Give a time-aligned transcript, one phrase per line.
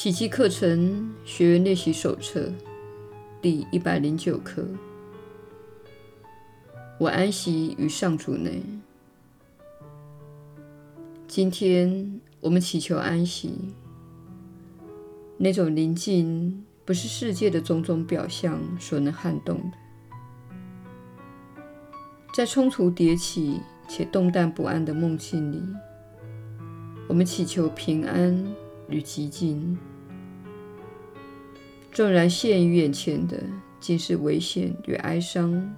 [0.00, 2.52] 奇迹课程学员练习手册
[3.42, 4.64] 第一百零九课。
[7.00, 8.62] 我安息于上主内。
[11.26, 13.74] 今天我们祈求安息，
[15.36, 19.76] 那种宁静不是世界的种种表象所能撼动的。
[22.32, 25.60] 在冲突迭起且动荡不安的梦境里，
[27.08, 28.54] 我们祈求平安
[28.88, 29.76] 与寂静。
[31.98, 33.42] 纵然现于眼前的
[33.80, 35.68] 尽是危险与哀伤，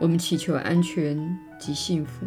[0.00, 1.16] 我们祈求安全
[1.56, 2.26] 及幸福。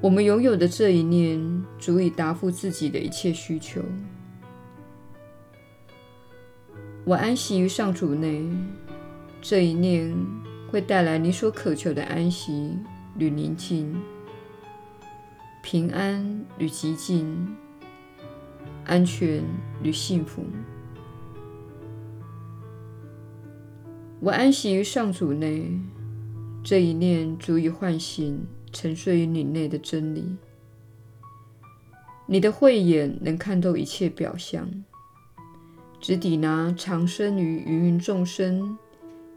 [0.00, 1.40] 我们拥有的这一念
[1.78, 3.80] 足以答复自己的一切需求。
[7.04, 8.44] 我安息于上主内，
[9.40, 10.12] 这一念
[10.68, 12.76] 会带来你所渴求的安息
[13.18, 13.96] 与宁静、
[15.62, 17.54] 平安与寂静。
[18.84, 19.44] 安全
[19.82, 20.44] 与幸福。
[24.20, 25.70] 我安息于上主内，
[26.64, 30.36] 这一念足以唤醒沉睡于你内的真理。
[32.26, 34.68] 你的慧眼能看透一切表象，
[36.00, 38.76] 只抵达藏身于芸芸众生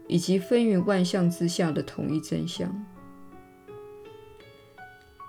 [0.08, 2.84] 以及风云万象之下的统一真相。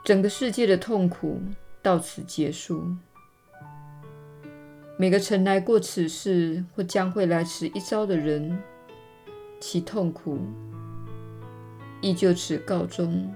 [0.04, 1.42] 整个世界的痛苦
[1.82, 2.84] 到此结束。
[5.04, 8.58] 每个曾来过此世或将会来此一遭的人，
[9.60, 10.40] 其痛苦
[12.00, 13.30] 亦就此告终。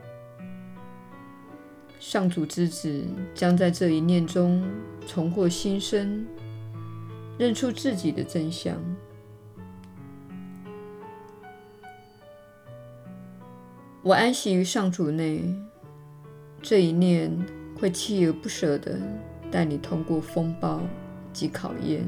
[1.99, 3.03] 上主之子
[3.35, 4.63] 将在这一念中
[5.05, 6.25] 重获新生，
[7.37, 8.77] 认出自己的真相。
[14.01, 15.43] 我安息于上主内，
[16.61, 17.29] 这一念
[17.77, 18.97] 会锲而不舍地
[19.51, 20.81] 带你通过风暴
[21.37, 22.03] 及考验，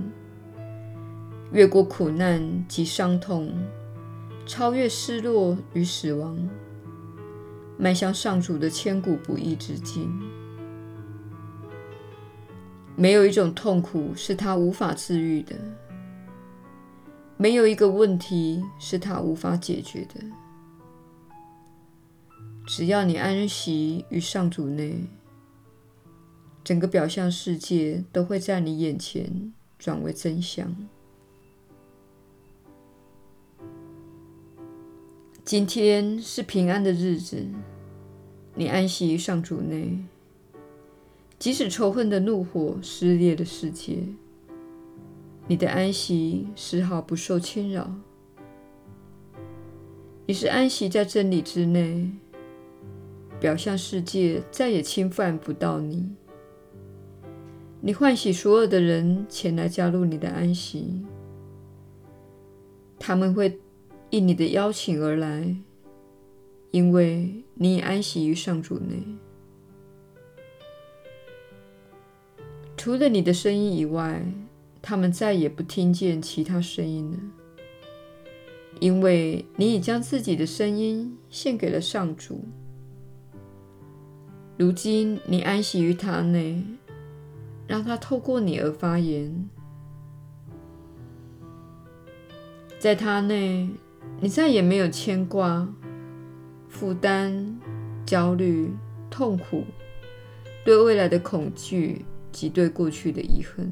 [1.52, 3.54] 越过苦难及伤痛，
[4.44, 6.36] 超越失落与死亡，
[7.78, 10.12] 迈向上主的千古不易之境。
[12.96, 15.56] 没有一种痛苦是他无法治愈的，
[17.38, 20.16] 没有一个问题是他无法解决的。
[22.66, 25.08] 只要你安息于上主内。
[26.64, 30.76] 整个表象世界都会在你眼前转为真相。
[35.44, 37.44] 今天是平安的日子，
[38.54, 39.98] 你安息于上主内，
[41.40, 44.04] 即使仇恨的怒火撕裂的世界，
[45.48, 47.92] 你的安息丝毫不受侵扰。
[50.28, 52.12] 你是安息在真理之内，
[53.40, 56.12] 表象世界再也侵犯不到你。
[57.82, 61.02] 你唤醒所有的人前来加入你的安息，
[63.00, 63.58] 他们会
[64.10, 65.56] 应你的邀请而来，
[66.72, 69.02] 因为你已安息于上主内。
[72.76, 74.26] 除了你的声音以外，
[74.82, 77.18] 他们再也不听见其他声音了，
[78.82, 82.44] 因为你已将自己的声音献给了上主。
[84.58, 86.62] 如今你安息于他内。
[87.70, 89.48] 让他透过你而发言，
[92.80, 93.70] 在他内，
[94.20, 95.72] 你再也没有牵挂、
[96.68, 97.60] 负担、
[98.08, 98.74] 焦虑、
[99.12, 99.66] 痛苦、
[100.66, 103.72] 对未来的恐惧及对过去的遗恨。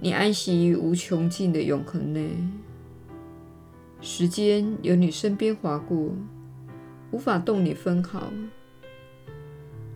[0.00, 2.30] 你安息于无穷尽的永恒内，
[4.00, 6.16] 时间由你身边划过，
[7.10, 8.32] 无法动你分毫。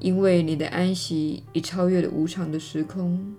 [0.00, 3.34] 因为你的安息已超越了无常的时空。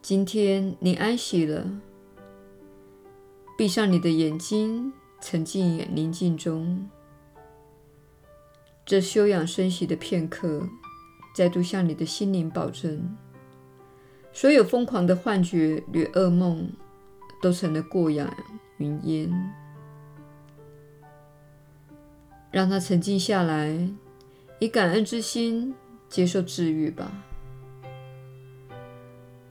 [0.00, 1.68] 今天你安息了，
[3.58, 6.88] 闭上你的眼睛，沉浸宁静中。
[8.84, 10.68] 这休养生息的片刻，
[11.34, 13.16] 再度向你的心灵保证：
[14.32, 16.70] 所有疯狂的幻觉与噩梦，
[17.42, 18.32] 都成了过眼
[18.78, 19.65] 云烟。
[22.56, 23.86] 让它沉静下来，
[24.60, 25.74] 以感恩之心
[26.08, 27.12] 接受治愈吧。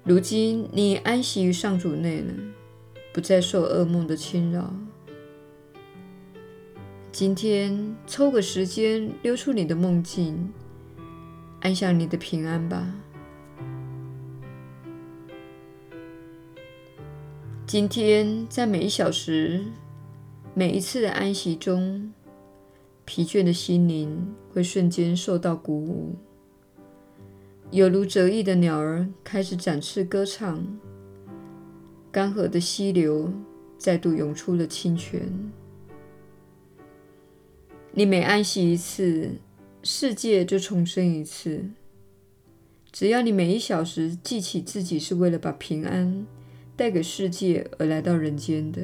[0.04, 2.34] 如今你安息于上主内了，
[3.14, 4.74] 不再受噩梦的侵扰。
[7.12, 10.52] 今天抽个时间溜出你的梦境，
[11.60, 12.92] 安享你的平安吧。
[17.68, 19.64] 今天在每一小时、
[20.56, 22.12] 每一次的安息中。
[23.06, 26.16] 疲倦的心灵会瞬间受到鼓舞，
[27.70, 30.66] 有如折翼的鸟儿开始展翅歌唱，
[32.12, 33.32] 干涸的溪流
[33.78, 35.22] 再度涌出了清泉。
[37.92, 39.34] 你每安息一次，
[39.84, 41.64] 世界就重生一次。
[42.92, 46.26] 只要你每一小时记起自己是为了把平安
[46.76, 48.82] 带给世界而来到人间的，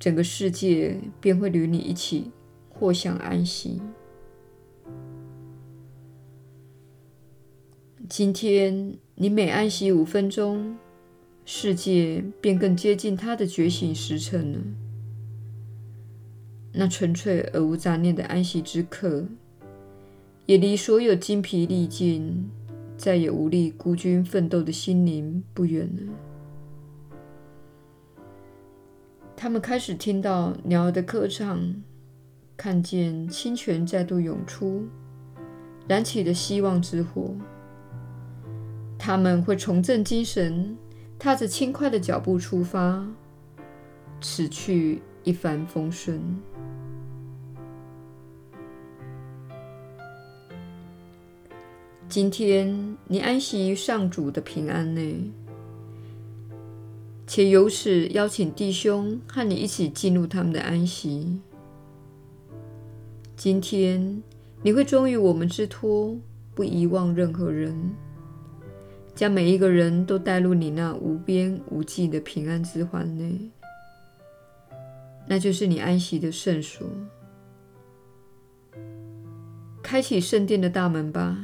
[0.00, 2.30] 整个世界便会与你一起
[2.70, 3.82] 获享安息。
[8.08, 10.74] 今天你每安息五分钟，
[11.44, 14.58] 世界便更接近它的觉醒时辰了。
[16.72, 19.26] 那纯粹而无杂念的安息之刻，
[20.46, 22.48] 也离所有精疲力尽、
[22.96, 26.29] 再也无力孤军奋斗的心灵不远了。
[29.42, 31.58] 他们开始听到鸟儿的歌唱，
[32.58, 34.86] 看见清泉再度涌出，
[35.88, 37.34] 燃起的希望之火。
[38.98, 40.76] 他们会重振精神，
[41.18, 43.02] 踏着轻快的脚步出发，
[44.20, 46.20] 此去一帆风顺。
[52.10, 55.32] 今天你安息于上主的平安内。
[57.32, 61.38] 且由此邀请弟兄和你一起进入他们的安息。
[63.36, 64.20] 今天
[64.62, 66.18] 你会忠于我们之托，
[66.56, 67.92] 不遗忘任何人，
[69.14, 73.38] 将每一个人都带入你那无边无际的平安之环内，
[75.28, 76.84] 那就是你安息的圣所。
[79.84, 81.38] 开启圣殿的大门吧，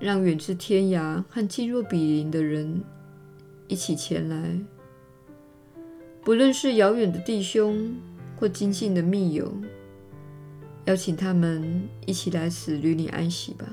[0.00, 2.82] 让远至天涯和近若比邻的人。
[3.68, 4.60] 一起前来，
[6.24, 7.94] 不论是遥远的弟兄
[8.38, 9.52] 或亲近的密友，
[10.84, 13.66] 邀请他们一起来此与你安息吧。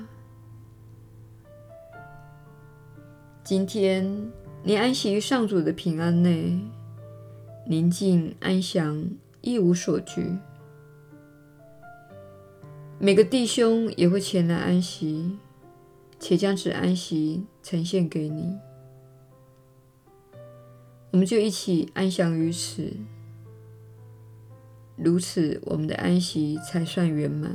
[3.43, 4.31] 今天
[4.63, 6.59] 你安息于上主的平安内，
[7.67, 9.05] 宁静安详，
[9.41, 10.37] 一无所惧。
[12.99, 15.37] 每个弟兄也会前来安息，
[16.19, 18.57] 且将此安息呈现给你。
[21.13, 22.92] 我们就一起安详于此，
[24.95, 27.51] 如此，我们的安息才算圆满。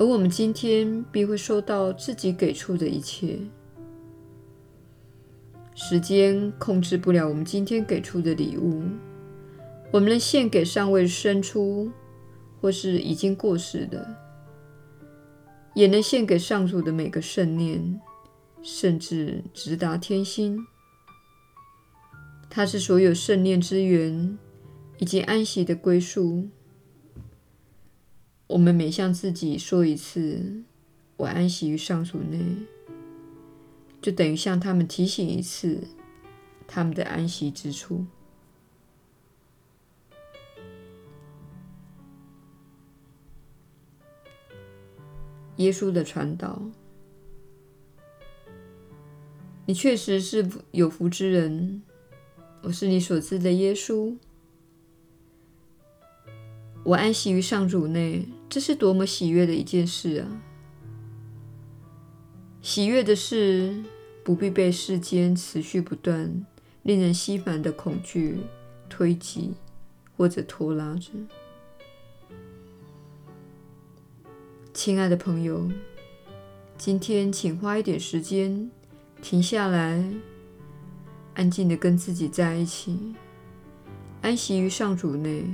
[0.00, 3.38] 而我们今天必会收到自己给出的一切。
[5.76, 8.82] 时间控制不了我们今天给出的礼物，
[9.92, 11.88] 我们能献给尚未生出
[12.60, 14.04] 或是已经过世的，
[15.72, 18.00] 也能献给上主的每个圣念，
[18.60, 20.58] 甚至直达天心。
[22.50, 24.36] 它是所有圣念之源，
[24.98, 26.48] 以及安息的归宿。
[28.48, 30.64] 我们每向自己说一次
[31.18, 32.40] “我安息于上主内”，
[34.02, 35.86] 就等于向他们提醒一次
[36.66, 38.06] 他们的安息之处。
[45.56, 46.62] 耶稣的传导，
[49.66, 51.82] 你确实是有福之人。
[52.62, 54.16] 我是你所知的耶稣。
[56.84, 60.42] 我安息于上主内，这是多么喜悦的一件事啊！
[62.62, 63.82] 喜悦的是，
[64.24, 66.44] 不必被世间持续不断、
[66.82, 68.38] 令人心烦的恐惧
[68.88, 69.54] 推挤
[70.16, 71.10] 或者拖拉着。
[74.72, 75.70] 亲爱的朋友，
[76.76, 78.70] 今天请花一点时间
[79.20, 80.04] 停下来。
[81.38, 83.14] 安静地跟自己在一起，
[84.22, 85.44] 安息于上主内，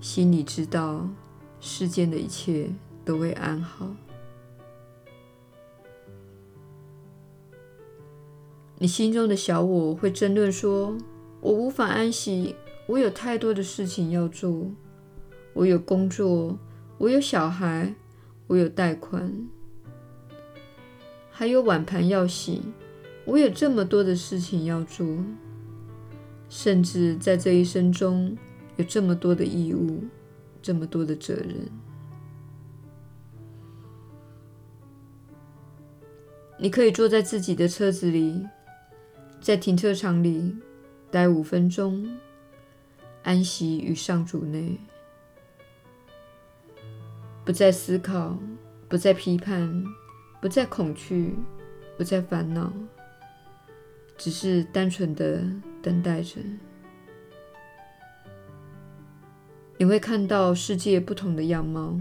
[0.00, 1.08] 心里知道
[1.60, 2.68] 世间的一切
[3.04, 3.94] 都会安好。
[8.78, 10.98] 你心中的小我会争论说
[11.40, 12.56] ：“我无法安息，
[12.88, 14.66] 我有太多的事情要做，
[15.52, 16.58] 我有工作，
[16.98, 17.94] 我有小孩，
[18.48, 19.32] 我有贷款，
[21.30, 22.62] 还有碗盘要洗。”
[23.26, 25.04] 我有这么多的事情要做，
[26.48, 28.36] 甚至在这一生中
[28.76, 30.04] 有这么多的义务，
[30.62, 31.68] 这么多的责任。
[36.58, 38.46] 你可以坐在自己的车子里，
[39.40, 40.56] 在停车场里
[41.10, 42.16] 待五分钟，
[43.24, 44.78] 安息于上主内，
[47.44, 48.38] 不再思考，
[48.88, 49.84] 不再批判，
[50.40, 51.34] 不再恐惧，
[51.98, 52.72] 不再烦恼。
[54.16, 55.44] 只是单纯的
[55.82, 56.40] 等待着。
[59.78, 62.00] 你会看到世界不同的样貌。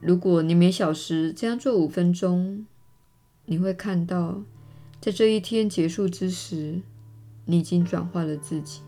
[0.00, 2.66] 如果你每小时这样做五分钟，
[3.44, 4.42] 你会看到，
[5.00, 6.80] 在这一天结束之时，
[7.44, 8.82] 你已经转化了自己。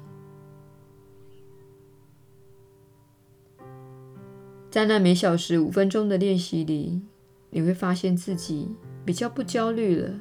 [4.70, 7.02] 在那每小时五分钟的练习里，
[7.50, 8.68] 你会发现自己
[9.04, 10.20] 比较不焦虑了，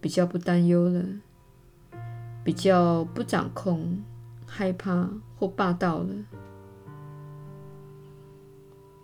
[0.00, 1.04] 比较不担忧了，
[2.44, 4.02] 比较不掌控、
[4.46, 6.14] 害怕或霸道了。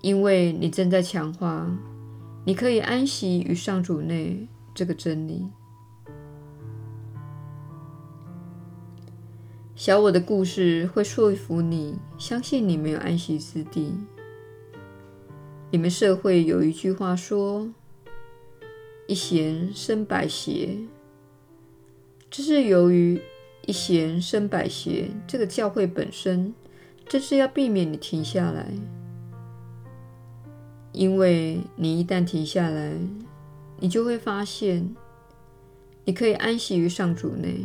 [0.01, 1.71] 因为你正在强化，
[2.45, 5.49] 你可以安息于上主内这个真理。
[9.75, 13.93] 小我的故事会说服你相信你没有安息之地。
[15.73, 17.69] 你们社会有一句话说
[19.07, 20.79] ：“一弦生百邪”，
[22.31, 23.21] 这是由于
[23.67, 26.55] “一弦生百邪”这个教会本身，
[27.07, 28.73] 正是要避免你停下来。
[30.93, 32.95] 因为你一旦停下来，
[33.81, 34.95] 你就会发现，
[36.05, 37.65] 你可以安息于上主内。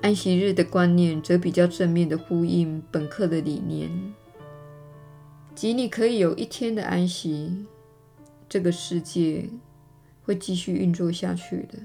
[0.00, 3.90] 安息日的观念则比较正面的呼应本课的理念，
[5.58, 7.66] 即你可以有一天的安息，
[8.48, 9.50] 这个世界
[10.22, 11.76] 会继续运作下去的。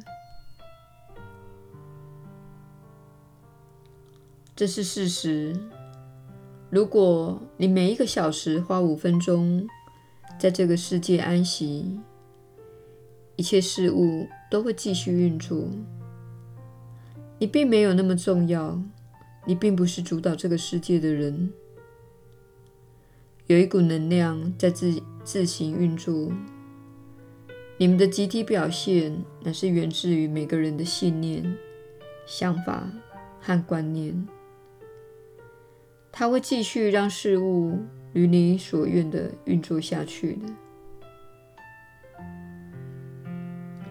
[4.55, 5.59] 这是事实。
[6.69, 9.67] 如果你每一个小时花五分钟
[10.37, 11.99] 在这个世界安息，
[13.37, 15.67] 一切事物都会继续运作。
[17.39, 18.79] 你并没有那么重要，
[19.47, 21.51] 你并不是主导这个世界的人。
[23.47, 26.31] 有一股能量在自自行运作，
[27.77, 31.57] 你们的集体表现乃是源自于每个人的信念、
[32.25, 32.89] 想法
[33.41, 34.25] 和观念。
[36.09, 37.79] 它会继续让事物
[38.13, 40.47] 如你所愿的运作下去的。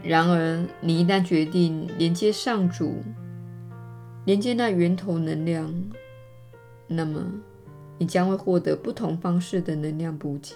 [0.03, 3.03] 然而，你一旦决定连接上主，
[4.25, 5.75] 连接那源头能量，
[6.87, 7.23] 那么
[7.99, 10.55] 你将会获得不同方式的能量补给。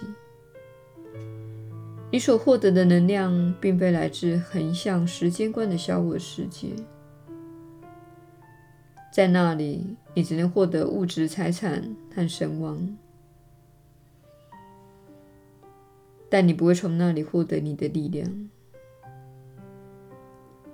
[2.09, 6.69] 你所获得的能量，并非来自横向时间观的小我世界。
[9.11, 12.97] 在那里，你只能获得物质财产和声望，
[16.29, 18.49] 但你不会从那里获得你的力量。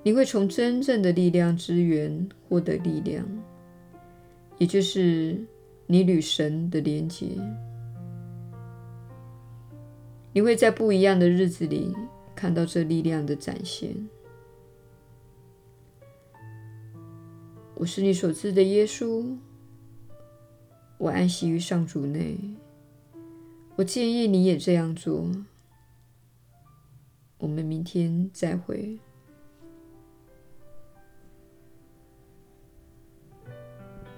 [0.03, 3.25] 你会从真正的力量之源获得力量，
[4.57, 5.41] 也就是
[5.87, 7.27] 你与神的连结。
[10.31, 11.95] 你会在不一样的日子里
[12.35, 14.09] 看到这力量的展现。
[17.75, 19.37] 我是你所知的耶稣，
[20.97, 22.37] 我安息于上主内。
[23.75, 25.29] 我建议你也这样做。
[27.39, 28.97] 我们明天再会。